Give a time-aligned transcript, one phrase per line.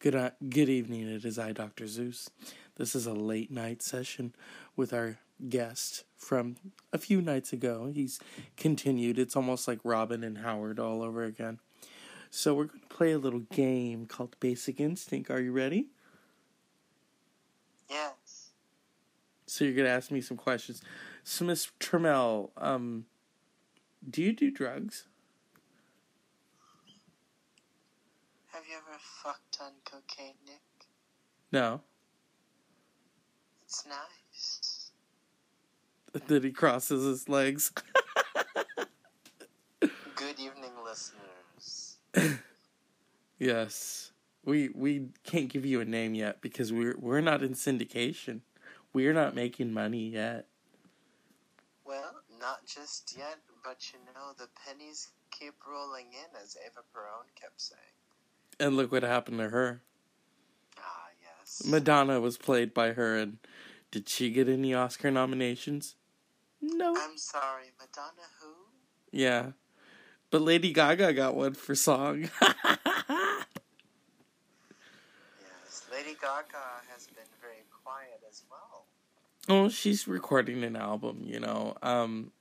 [0.00, 1.08] Good, uh, good evening.
[1.08, 1.88] It is I, Dr.
[1.88, 2.30] Zeus.
[2.76, 4.32] This is a late night session
[4.76, 5.18] with our
[5.48, 6.54] guest from
[6.92, 7.90] a few nights ago.
[7.92, 8.20] He's
[8.56, 9.18] continued.
[9.18, 11.58] It's almost like Robin and Howard all over again.
[12.30, 15.30] So we're going to play a little game called Basic Instinct.
[15.30, 15.88] Are you ready?
[17.90, 18.50] Yes.
[19.46, 20.80] So you're going to ask me some questions.
[21.24, 23.06] So Miss Tramell, um,
[24.08, 25.08] do you do drugs?
[28.68, 30.60] You ever fucked on cocaine, Nick?
[31.50, 31.80] No.
[33.64, 34.90] It's nice.
[36.26, 37.70] Then he crosses his legs.
[39.80, 41.96] Good evening, listeners.
[43.38, 44.10] Yes.
[44.44, 48.40] We we can't give you a name yet because we're we're not in syndication.
[48.92, 50.46] We're not making money yet.
[51.84, 57.26] Well, not just yet, but you know, the pennies keep rolling in, as Eva Peron
[57.40, 57.97] kept saying.
[58.60, 59.82] And look what happened to her.
[60.78, 61.62] Ah, yes.
[61.64, 63.38] Madonna was played by her and
[63.90, 65.94] did she get any Oscar nominations?
[66.60, 66.94] No.
[66.98, 68.48] I'm sorry, Madonna who?
[69.12, 69.52] Yeah.
[70.30, 72.28] But Lady Gaga got one for song.
[75.40, 75.84] Yes.
[75.92, 78.84] Lady Gaga has been very quiet as well.
[79.48, 81.74] oh, she's recording an album, you know.
[81.82, 82.32] Um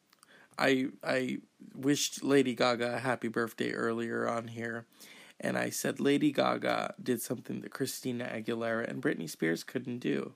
[0.57, 1.39] I I
[1.75, 4.85] wished Lady Gaga a happy birthday earlier on here.
[5.39, 10.33] And I said Lady Gaga did something that Christina Aguilera and Britney Spears couldn't do.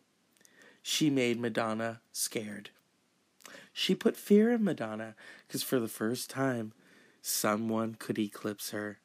[0.84, 2.70] She made Madonna scared.
[3.74, 5.16] She put fear in Madonna
[5.48, 6.74] because for the first time,
[7.22, 9.00] someone could eclipse her.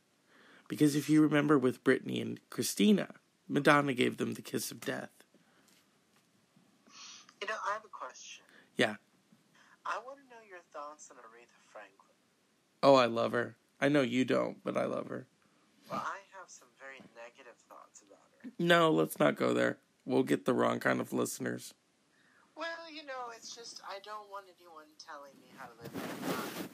[0.68, 3.14] Because if you remember with Britney and Christina,
[3.48, 5.10] Madonna gave them the kiss of death.
[7.40, 8.44] You know, I have a question.
[8.76, 8.96] Yeah.
[9.84, 12.16] I want to know your thoughts on Aretha Franklin.
[12.82, 13.56] Oh, I love her.
[13.80, 15.26] I know you don't, but I love her.
[15.90, 18.50] Well, I have some very negative thoughts about her.
[18.58, 19.78] No, let's not go there.
[20.04, 21.74] We'll get the wrong kind of listeners.
[22.56, 26.28] Well, you know, it's just I don't want anyone telling me how to live my
[26.28, 26.68] life.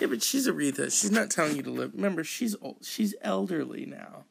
[0.00, 0.92] Yeah, but she's Aretha.
[0.92, 1.94] She's not telling you to live.
[1.94, 2.78] Remember, she's old.
[2.82, 4.24] She's elderly now,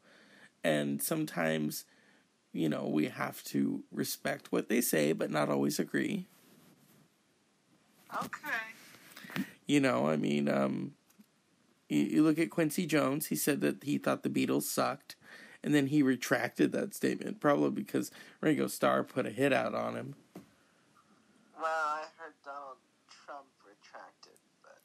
[0.63, 1.85] and sometimes,
[2.53, 6.27] you know, we have to respect what they say, but not always agree.
[8.15, 8.49] Okay.
[9.67, 10.94] You know, I mean, um,
[11.89, 13.27] you, you look at Quincy Jones.
[13.27, 15.15] He said that he thought the Beatles sucked,
[15.63, 19.95] and then he retracted that statement, probably because Ringo Starr put a hit out on
[19.95, 20.15] him.
[21.55, 22.77] Well, I heard Donald
[23.09, 24.79] Trump retracted, but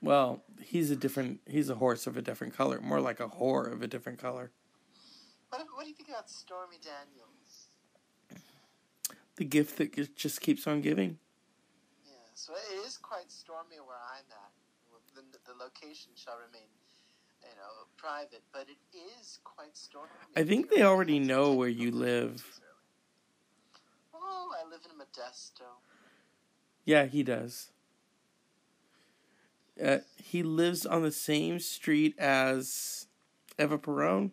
[0.00, 1.40] Well, he's a different.
[1.46, 4.50] He's a horse of a different color, more like a whore of a different color.
[5.50, 7.66] what, what do you think about Stormy Daniels?
[9.36, 11.18] The gift that just keeps on giving.
[12.04, 14.52] Yeah, so it is quite stormy where I'm at.
[15.32, 16.68] The, the location shall remain,
[17.42, 20.08] you know, private, but it is quite stormy.
[20.36, 22.44] I think they already know where you live.
[24.14, 25.64] Oh, I live in Modesto.
[26.84, 27.70] Yeah, he does.
[29.82, 33.06] Uh, he lives on the same street as
[33.58, 34.32] Eva Peron.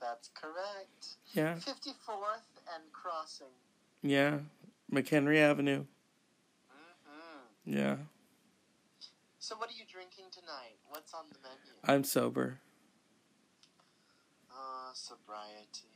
[0.00, 1.16] That's correct.
[1.32, 2.42] Yeah, 54th
[2.74, 3.46] and Crossing.
[4.02, 4.38] yeah.
[4.92, 5.84] McHenry Avenue.
[6.68, 7.96] hmm Yeah.
[9.44, 10.78] So, what are you drinking tonight?
[10.88, 11.74] What's on the menu?
[11.84, 12.60] I'm sober.
[14.50, 15.90] Ah, sobriety.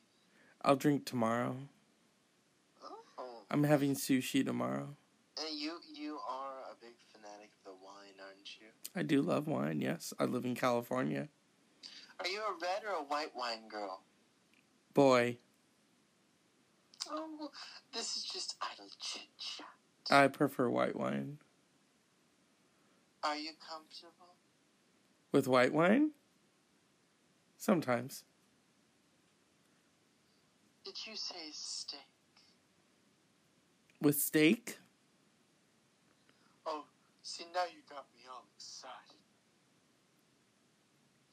[0.60, 1.56] I'll drink tomorrow.
[3.16, 4.97] Oh, I'm having sushi tomorrow.
[5.41, 8.66] and you you are a big fanatic of the wine, aren't you?
[8.94, 10.12] I do love wine, yes.
[10.19, 11.28] I live in California.
[12.20, 14.03] Are you a red or a white wine girl?
[14.92, 15.38] Boy,
[17.10, 17.50] Oh,
[17.94, 19.66] this is just idle chit chat.
[20.10, 21.38] I prefer white wine.
[23.22, 24.36] Are you comfortable?
[25.32, 26.12] With white wine?
[27.56, 28.24] Sometimes.
[30.84, 32.00] Did you say steak?
[34.00, 34.78] With steak?
[36.64, 36.84] Oh,
[37.22, 39.18] see now you got me all excited.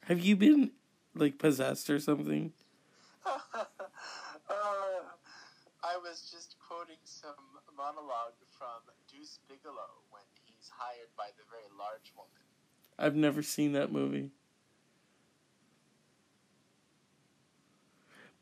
[0.06, 0.72] Have you been
[1.14, 2.52] like possessed or something?
[3.26, 3.56] uh,
[4.50, 10.24] I was just quoting some monologue from Deuce Bigalow when
[10.66, 12.32] he's hired by the very large woman.
[12.98, 14.32] I've never seen that movie.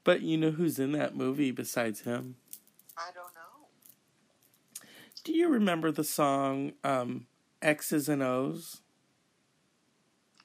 [0.03, 2.35] But you know who's in that movie besides him?
[2.97, 3.67] I don't know.
[5.23, 7.27] Do you remember the song um,
[7.61, 8.81] Ex's and Oh's?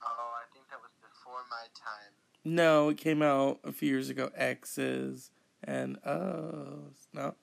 [0.02, 2.12] Oh, I think that was before my time.
[2.44, 4.30] No, it came out a few years ago.
[4.36, 5.30] Ex's
[5.64, 7.08] and Oh's.
[7.12, 7.34] No?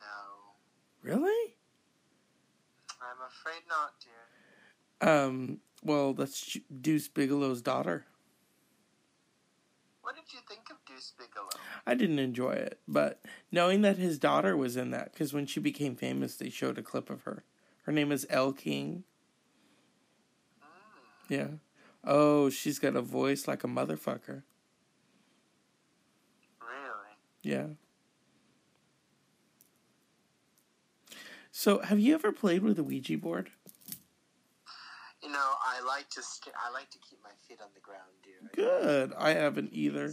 [0.00, 0.06] No,
[1.02, 1.45] Really?
[3.36, 5.24] I'm afraid not, dear.
[5.24, 8.06] Um, well, that's Deuce Bigalow's daughter.
[10.02, 11.50] What did you think of Deuce Bigalow?
[11.84, 15.58] I didn't enjoy it, but knowing that his daughter was in that, because when she
[15.58, 17.42] became famous, they showed a clip of her.
[17.82, 19.02] Her name is Elle King.
[20.62, 20.66] Mm.
[21.28, 21.48] Yeah.
[22.04, 24.44] Oh, she's got a voice like a motherfucker.
[26.60, 27.16] Really?
[27.42, 27.66] Yeah.
[31.58, 33.48] So, have you ever played with a Ouija board?
[35.22, 38.12] You know, I like to st- I like to keep my feet on the ground,
[38.22, 38.50] dear.
[38.52, 39.14] Good.
[39.16, 40.08] I haven't either.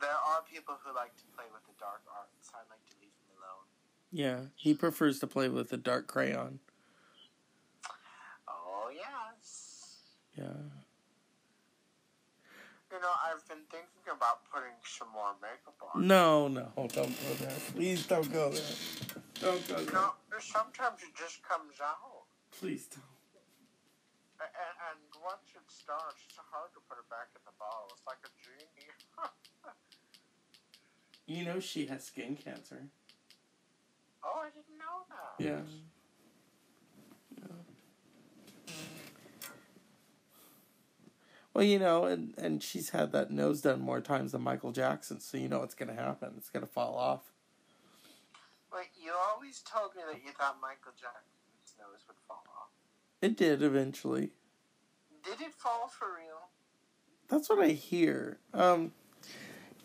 [0.00, 2.52] There are people who like to play with the dark arts.
[2.54, 3.66] I like to leave them alone.
[4.12, 6.60] Yeah, he prefers to play with the dark crayon.
[8.46, 9.96] Oh yes.
[10.38, 10.85] Yeah.
[12.96, 16.08] You know, I've been thinking about putting some more makeup on.
[16.08, 17.52] No, no, don't go there.
[17.76, 18.72] Please don't go there.
[19.36, 19.92] Don't go there.
[19.92, 22.24] No, sometimes it just comes out.
[22.56, 23.04] Please don't.
[24.40, 27.92] And once it starts, it's hard to put it back in the bottle.
[27.92, 28.88] It's like a genie.
[31.28, 32.86] You know she has skin cancer.
[34.24, 35.44] oh, I didn't know that.
[35.44, 35.68] Yes.
[37.36, 37.75] Yeah.
[41.56, 45.20] Well, you know, and, and she's had that nose done more times than Michael Jackson,
[45.20, 46.34] so you know what's going to happen.
[46.36, 47.32] It's going to fall off.
[48.70, 52.68] But you always told me that you thought Michael Jackson's nose would fall off.
[53.22, 54.32] It did eventually.
[55.24, 56.50] Did it fall for real?
[57.28, 58.36] That's what I hear.
[58.52, 58.92] Um,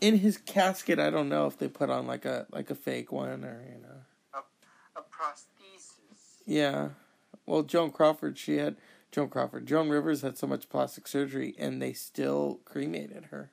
[0.01, 3.13] in his casket, I don't know if they put on like a like a fake
[3.13, 4.01] one or you know.
[4.33, 6.41] A, A prosthesis.
[6.45, 6.89] Yeah.
[7.45, 8.75] Well, Joan Crawford, she had
[9.12, 9.66] Joan Crawford.
[9.66, 13.52] Joan Rivers had so much plastic surgery, and they still cremated her.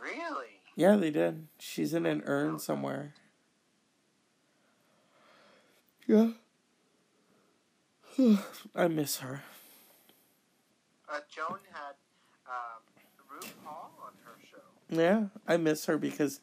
[0.00, 0.60] Really?
[0.76, 1.48] Yeah, they did.
[1.58, 3.14] She's in an urn somewhere.
[6.06, 6.30] Yeah.
[8.74, 9.42] I miss her.
[11.08, 11.94] Uh, Joan had
[12.46, 12.82] um,
[13.28, 14.58] RuPaul on her show.
[14.88, 16.40] Yeah, I miss her because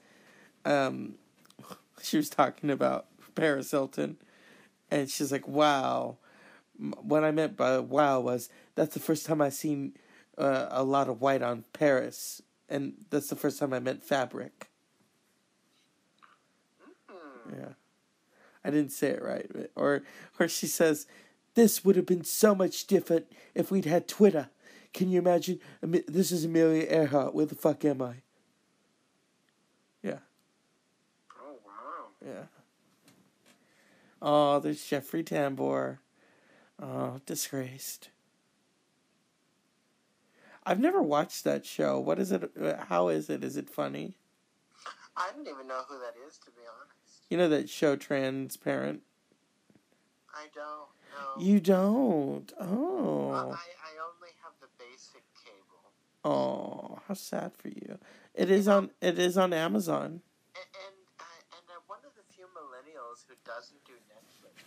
[0.66, 1.16] um,
[2.02, 4.18] she was talking about Paris Hilton,
[4.92, 6.18] and she's like, "Wow."
[6.80, 9.94] What I meant by "wow" was that's the first time I've seen
[10.38, 14.70] uh, a lot of white on Paris, and that's the first time I meant fabric.
[17.10, 17.54] Hmm.
[17.54, 17.70] Yeah,
[18.64, 20.04] I didn't say it right, but, or
[20.40, 21.08] or she says,
[21.56, 23.26] "This would have been so much different
[23.56, 24.50] if we'd had Twitter."
[24.94, 25.60] Can you imagine?
[25.82, 27.36] This is Amelia Earhart.
[27.36, 28.16] Where the fuck am I?
[30.02, 30.20] Yeah.
[31.40, 32.08] Oh, wow.
[32.26, 32.46] Yeah.
[34.22, 36.00] Oh, there's Jeffrey Tambor.
[36.82, 38.10] Oh, disgraced.
[40.66, 42.00] I've never watched that show.
[42.00, 42.52] What is it?
[42.62, 43.44] uh, How is it?
[43.44, 44.16] Is it funny?
[45.16, 47.24] I don't even know who that is, to be honest.
[47.30, 49.02] You know that show Transparent?
[50.34, 51.44] I don't know.
[51.44, 52.52] You don't.
[52.60, 53.32] Uh, Oh.
[53.32, 55.92] I, I only have the basic cable.
[56.24, 57.98] Oh, how sad for you.
[58.36, 60.22] It is on it is on Amazon.
[60.54, 61.24] And, and, I,
[61.58, 64.62] and I'm one of the few millennials who doesn't do Netflix.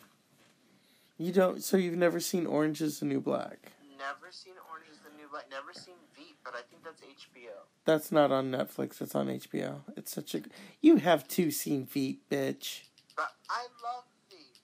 [1.20, 3.72] You don't so you've never seen Orange is the New Black.
[3.98, 5.44] Never seen Orange is the New Black.
[5.50, 7.52] Never seen Veep, but I think that's HBO.
[7.84, 9.80] That's not on Netflix, it's on HBO.
[9.98, 10.40] It's such a
[10.80, 12.84] You have two seen feet, bitch.
[13.14, 14.56] But I love Veep.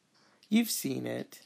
[0.49, 1.41] You've seen it.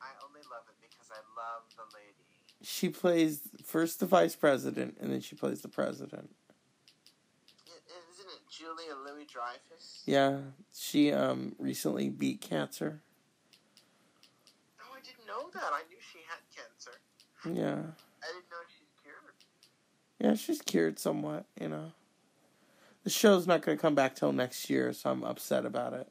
[0.00, 2.24] I only love it because I love the lady.
[2.62, 6.30] She plays first the vice president and then she plays the president.
[7.66, 10.04] Isn't it Julia Louis Dreyfus?
[10.06, 10.38] Yeah,
[10.74, 13.02] she um recently beat cancer.
[15.34, 15.72] I know that.
[15.72, 16.90] I knew she had cancer.
[17.46, 17.90] Yeah.
[18.22, 19.34] I didn't know she's cured.
[20.20, 21.92] Yeah, she's cured somewhat, you know.
[23.02, 26.08] The show's not going to come back till next year, so I'm upset about it.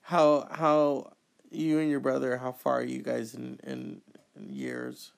[0.02, 1.12] How how
[1.50, 2.38] you and your brother?
[2.38, 4.00] How far are you guys in in,
[4.36, 5.12] in years?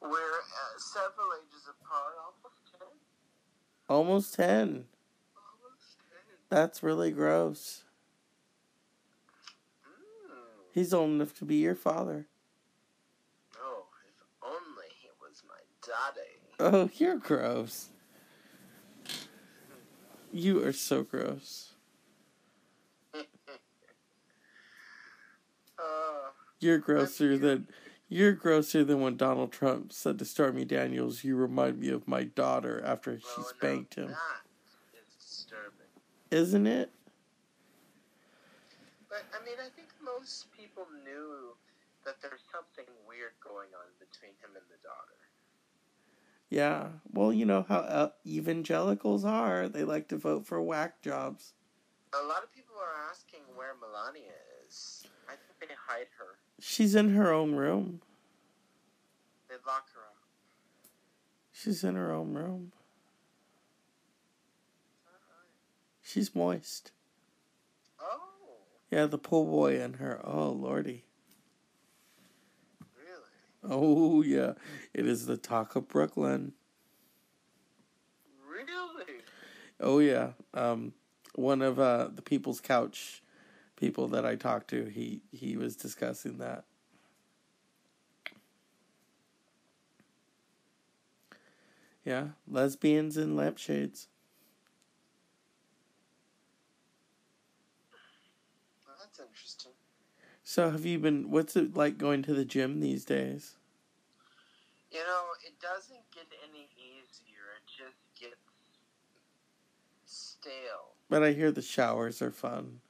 [0.00, 2.88] We're uh, several ages apart, almost ten.
[3.88, 4.84] Almost ten.
[5.36, 6.36] Almost ten.
[6.48, 7.84] That's really gross.
[9.86, 10.34] Mm.
[10.74, 12.26] He's old enough to be your father.
[13.62, 16.40] Oh, if only he was my daddy.
[16.58, 17.88] Oh, you're gross.
[20.32, 21.72] You are so gross.
[25.78, 26.28] Uh,
[26.60, 27.66] You're grosser than
[28.10, 32.24] you're grosser than when Donald Trump said to Stormy Daniels, "You remind me of my
[32.24, 34.10] daughter" after she well, spanked now him.
[34.10, 35.88] That is disturbing.
[36.30, 36.92] Isn't it?
[39.08, 41.56] But I mean, I think most people knew
[42.04, 45.29] that there's something weird going on between him and the daughter.
[46.50, 46.88] Yeah.
[47.12, 49.68] Well, you know how uh, evangelicals are.
[49.68, 51.54] They like to vote for whack jobs.
[52.12, 54.32] A lot of people are asking where Melania
[54.68, 55.06] is.
[55.28, 56.38] I think they hide her.
[56.58, 58.02] She's in her own room.
[59.48, 60.16] They lock her up.
[61.52, 62.72] She's in her own room.
[66.02, 66.90] She's moist.
[68.00, 68.18] Oh,
[68.90, 70.20] Yeah, the pool boy and her.
[70.24, 71.04] Oh, lordy.
[73.62, 74.54] Oh, yeah.
[74.94, 76.52] It is the talk of Brooklyn.
[78.48, 79.20] Really?
[79.78, 80.30] Oh, yeah.
[80.54, 80.92] Um,
[81.34, 83.22] one of uh, the People's Couch
[83.76, 86.64] people that I talked to, he, he was discussing that.
[92.04, 94.08] Yeah, lesbians and lampshades.
[98.86, 99.72] Well, that's interesting.
[100.50, 101.30] So, have you been?
[101.30, 103.54] What's it like going to the gym these days?
[104.90, 107.54] You know, it doesn't get any easier.
[107.54, 108.34] It just gets
[110.04, 110.96] stale.
[111.08, 112.80] But I hear the showers are fun.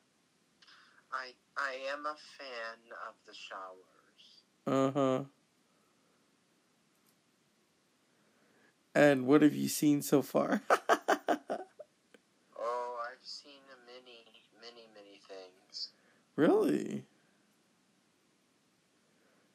[1.13, 4.43] I I am a fan of the showers.
[4.67, 5.25] Uh huh.
[8.95, 10.63] And what have you seen so far?
[12.59, 14.25] Oh, I've seen many,
[14.63, 15.91] many, many things.
[16.37, 17.05] really?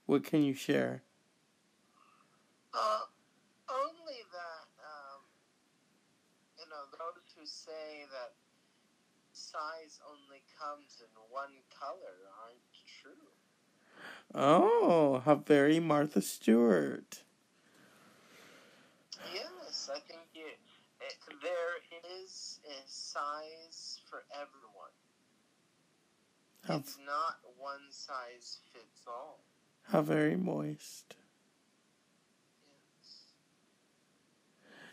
[0.05, 1.01] What can you share?
[2.73, 2.99] Uh,
[3.69, 5.21] only that, um,
[6.59, 8.33] you know, those who say that
[9.31, 12.61] size only comes in one color aren't
[13.01, 13.29] true.
[14.33, 17.23] Oh, how very Martha Stewart.
[19.33, 20.59] Yes, I think it,
[21.01, 24.93] it, there is a size for everyone.
[26.67, 28.94] How, It's not one size fits.
[29.91, 31.15] How very moist.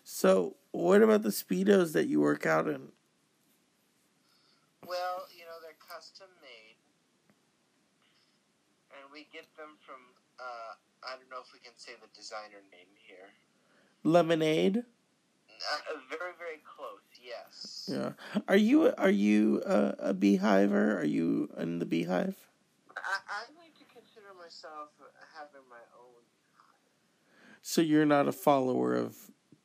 [0.04, 2.88] So, what about the Speedos that you work out in?
[4.86, 6.76] Well, you know, they're custom made.
[8.92, 10.00] And we get them from,
[10.38, 13.30] uh, I don't know if we can say the designer name here.
[14.04, 14.78] Lemonade?
[14.78, 17.88] Uh, very, very close, yes.
[17.90, 18.42] Yeah.
[18.48, 20.98] Are you are you a, a beehiver?
[20.98, 22.34] Are you in the beehive?
[22.96, 23.61] I, I like to consider
[24.42, 24.90] myself
[25.36, 26.22] having my own.
[27.62, 29.16] So you're not a follower of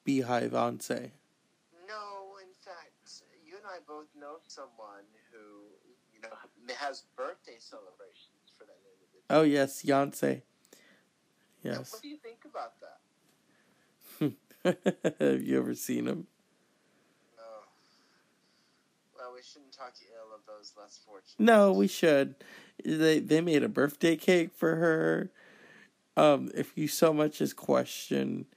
[0.03, 0.89] Beehive Once.
[0.89, 5.65] No, in fact, you and I both know someone who,
[6.13, 6.29] you know,
[6.75, 9.23] has birthday celebrations for that individual.
[9.31, 10.41] Oh yes, Yoncé.
[11.63, 11.91] Now, Yes.
[11.91, 12.99] What do you think about that?
[15.19, 16.27] Have you ever seen him?
[17.35, 17.43] No.
[19.17, 21.39] Well, we shouldn't talk ill of those less fortunate.
[21.39, 22.35] No, we should.
[22.83, 25.31] They they made a birthday cake for her.
[26.15, 28.47] Um, if you so much as question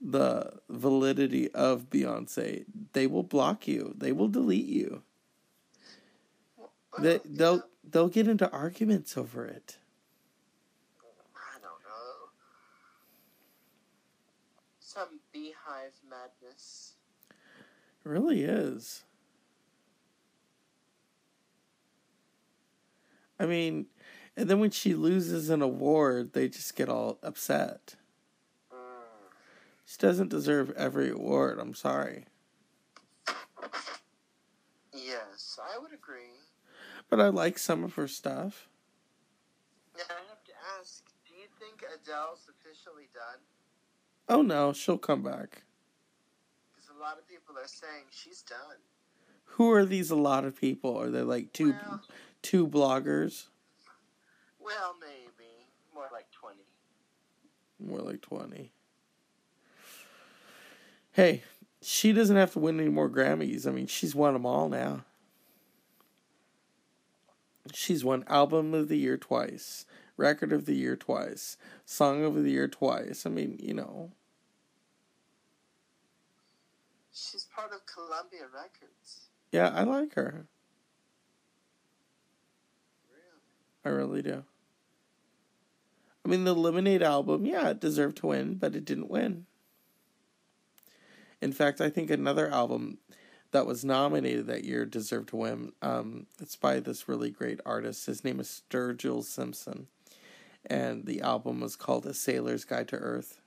[0.00, 2.64] the validity of Beyonce,
[2.94, 3.94] they will block you.
[3.96, 5.02] They will delete you.
[6.58, 9.78] Well, They they'll they'll get into arguments over it.
[11.36, 12.30] I don't know.
[14.80, 16.94] Some beehive madness.
[18.04, 19.04] It really is.
[23.38, 23.86] I mean,
[24.36, 27.96] and then when she loses an award, they just get all upset.
[28.72, 28.76] Mm.
[29.84, 31.58] She doesn't deserve every award.
[31.58, 32.26] I'm sorry.
[34.92, 36.38] Yes, I would agree.
[37.10, 38.68] But I like some of her stuff.
[39.96, 43.40] Now, I have to ask do you think Adele's officially done?
[44.28, 45.64] Oh no, she'll come back.
[46.72, 48.78] Because a lot of people are saying she's done.
[49.44, 50.10] Who are these?
[50.10, 51.00] A lot of people.
[51.00, 52.02] Are they like two Well,
[52.44, 53.46] two bloggers?
[54.60, 55.50] well, maybe
[55.94, 56.62] more like twenty.
[57.80, 58.70] More like twenty.
[61.12, 61.42] Hey,
[61.82, 63.66] she doesn't have to win any more Grammys.
[63.66, 65.04] I mean, she's won them all now.
[67.72, 69.86] She's won Album of the Year twice,
[70.16, 73.24] Record of the Year twice, Song of the Year twice.
[73.26, 74.10] I mean, you know,
[77.12, 79.28] She's part of Columbia Records.
[79.52, 80.46] yeah, I like her.
[83.08, 83.40] Really?
[83.84, 84.44] I really do.
[86.24, 89.46] I mean, the Lemonade album, yeah, it deserved to win, but it didn't win.
[91.42, 92.98] In fact, I think another album
[93.50, 95.72] that was nominated that year deserved to win.
[95.82, 98.06] Um, it's by this really great artist.
[98.06, 99.86] His name is Sturgill Simpson,
[100.64, 103.40] and the album was called A Sailor's Guide to Earth.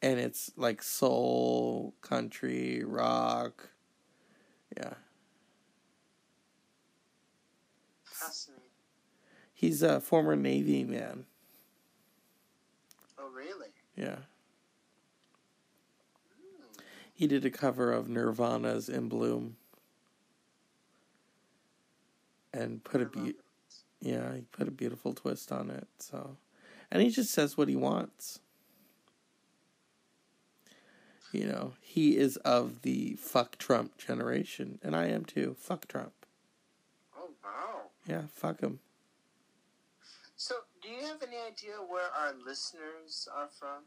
[0.00, 3.68] And it's like soul, country, rock.
[4.76, 4.94] Yeah.
[8.26, 8.62] Fascinating.
[9.52, 11.24] He's a former Navy man.
[13.18, 13.68] Oh, really?
[13.96, 14.16] Yeah.
[16.40, 16.64] Hmm.
[17.12, 19.56] He did a cover of Nirvana's In Bloom.
[22.52, 23.34] And put a be-
[24.00, 25.88] yeah, he put a beautiful twist on it.
[25.98, 26.36] So,
[26.90, 28.40] and he just says what he wants.
[31.32, 35.56] You know, he is of the fuck Trump generation, and I am too.
[35.58, 36.12] Fuck Trump.
[37.18, 37.73] Oh, wow.
[38.06, 38.80] Yeah, fuck them.
[40.36, 43.84] So, do you have any idea where our listeners are from?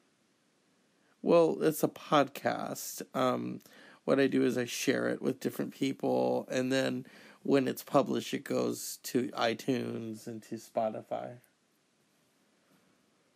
[1.22, 3.02] Well, it's a podcast.
[3.14, 3.62] Um,
[4.06, 7.06] what I do is I share it with different people, and then
[7.44, 11.40] when it's published, it goes to iTunes and to Spotify.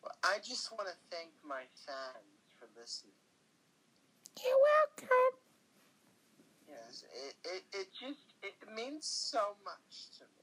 [0.01, 3.13] Well, I just want to thank my fans for listening.
[4.41, 4.57] You're
[4.99, 5.37] welcome.
[6.67, 10.40] Yes, it, it, it just it means so much to me.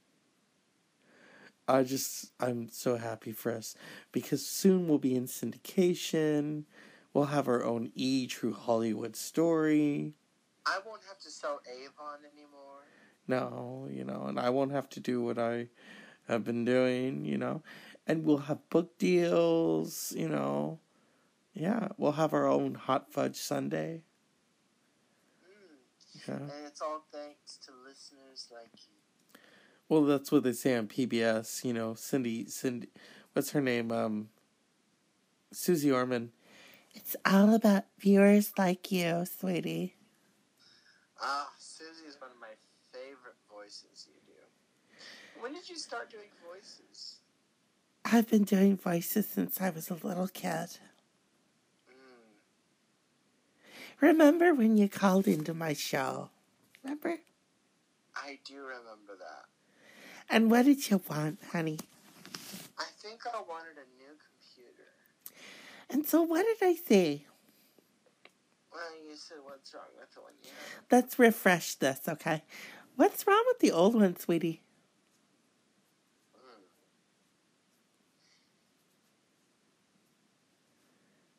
[1.68, 3.76] I just, I'm so happy for us
[4.10, 6.64] because soon we'll be in syndication.
[7.12, 10.14] We'll have our own E True Hollywood story.
[10.64, 12.84] I won't have to sell Avon anymore.
[13.26, 15.68] No, you know, and I won't have to do what I
[16.26, 17.62] have been doing, you know,
[18.06, 20.78] and we'll have book deals, you know.
[21.52, 24.00] Yeah, we'll have our own hot fudge sundae.
[25.42, 26.22] Mm.
[26.26, 26.34] Yeah.
[26.34, 28.97] And it's all thanks to listeners like you.
[29.88, 31.64] Well, that's what they say on PBS.
[31.64, 32.88] You know, Cindy, Cindy,
[33.32, 33.90] what's her name?
[33.90, 34.28] Um,
[35.52, 36.32] Susie Orman.
[36.94, 39.94] It's all about viewers like you, sweetie.
[41.20, 42.54] Ah, Susie is one of my
[42.92, 45.40] favorite voices you do.
[45.40, 47.16] When did you start doing voices?
[48.04, 50.78] I've been doing voices since I was a little kid.
[51.88, 52.36] Mm.
[54.00, 56.30] Remember when you called into my show?
[56.82, 57.18] Remember?
[58.16, 59.57] I do remember that.
[60.30, 61.78] And what did you want, honey?
[62.78, 64.88] I think I wanted a new computer.
[65.88, 67.24] And so what did I say?
[68.70, 70.84] Well, you said what's wrong with the one you have?
[70.90, 72.42] Let's refresh this, okay?
[72.96, 74.60] What's wrong with the old one, sweetie?
[76.36, 76.60] Mm.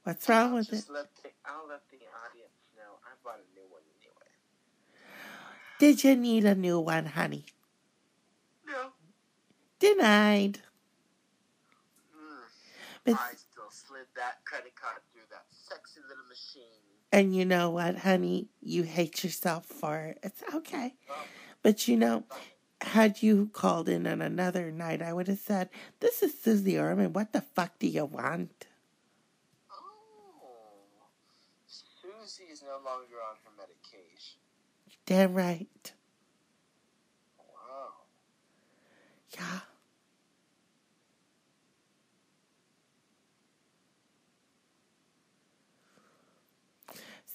[0.04, 0.86] What's wrong I'll with it?
[0.90, 4.32] Let the, I'll let the audience know I bought a new one anyway.
[5.80, 7.46] Did you need a new one, honey?
[9.80, 10.60] Denied.
[12.16, 12.40] Mm.
[13.06, 16.64] But I still slid that credit card through that sexy little machine.
[17.12, 18.50] and you know what, honey?
[18.62, 20.20] You hate yourself for it.
[20.24, 20.96] It's okay.
[21.10, 21.16] Oh,
[21.64, 22.24] But you know,
[22.82, 25.70] had you called in on another night, I would have said,
[26.02, 27.14] This is Susie Orman.
[27.14, 28.68] What the fuck do you want?
[29.72, 31.08] oh.
[31.68, 34.40] Susie is no longer on her medication.
[35.06, 35.94] Damn right.
[37.38, 37.90] Wow.
[39.36, 39.60] Yeah.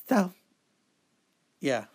[0.09, 0.33] So,
[1.61, 1.87] yeah.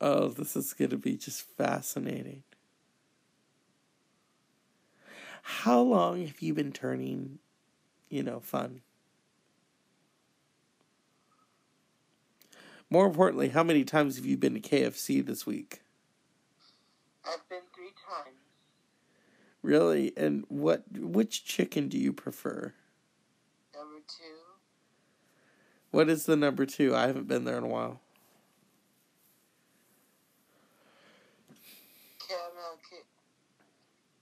[0.00, 2.42] oh, this is going to be just fascinating.
[5.42, 7.38] How long have you been turning,
[8.10, 8.82] you know, fun?
[12.90, 15.82] More importantly, how many times have you been to KFC this week?
[17.24, 18.36] I've been three times.
[19.62, 20.12] Really?
[20.16, 22.74] And what which chicken do you prefer?
[24.08, 24.24] Two,
[25.90, 26.94] What is the number 2?
[26.94, 28.00] I haven't been there in a while.
[32.28, 33.06] caramel cake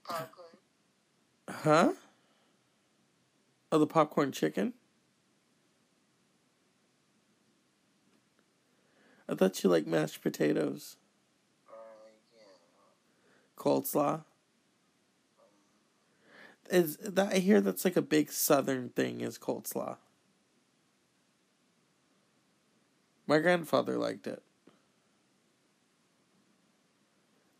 [0.03, 0.47] popcorn.
[1.49, 1.93] Huh?
[3.71, 4.73] Oh, the popcorn chicken?
[9.29, 10.95] I thought you liked mashed potatoes.
[11.69, 11.73] Uh,
[12.33, 13.61] yeah.
[13.61, 14.23] Coleslaw.
[16.69, 19.97] Is that I hear that's like a big southern thing is coleslaw.
[23.25, 24.41] My grandfather liked it.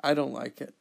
[0.02, 0.74] I don't like it.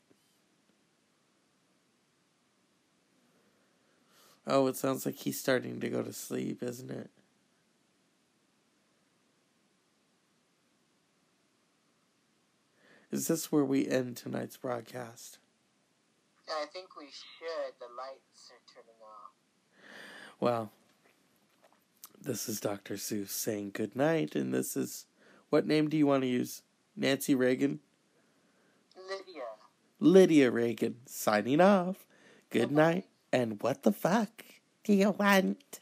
[4.46, 7.10] Oh, it sounds like he's starting to go to sleep, isn't it?
[13.10, 15.38] Is this where we end tonight's broadcast?
[16.48, 17.74] Yeah, I think we should.
[17.80, 19.32] The lights are turning off.
[20.38, 20.70] Well,
[22.20, 22.94] this is Dr.
[22.94, 25.06] Seuss saying good night, and this is
[25.50, 26.62] what name do you want to use?
[26.96, 27.80] Nancy Reagan?
[28.96, 29.42] Lydia.
[30.00, 32.06] Lydia Reagan signing off.
[32.50, 34.44] Good night, and what the fuck
[34.84, 35.80] do you want?